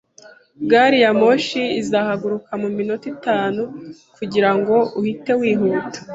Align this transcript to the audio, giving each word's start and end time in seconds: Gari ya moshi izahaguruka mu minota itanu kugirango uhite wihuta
Gari 0.69 0.97
ya 1.03 1.11
moshi 1.19 1.61
izahaguruka 1.81 2.51
mu 2.61 2.69
minota 2.77 3.05
itanu 3.13 3.61
kugirango 4.15 4.75
uhite 4.99 5.31
wihuta 5.39 5.99